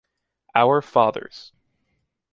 [0.55, 1.51] our fathers.